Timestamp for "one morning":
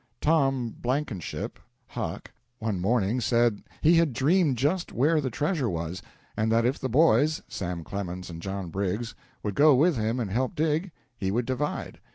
2.57-3.21